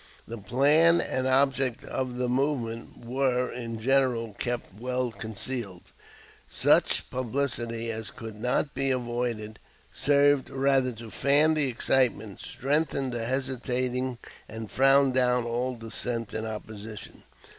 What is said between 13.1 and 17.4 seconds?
the hesitating, and frown down all dissent and opposition.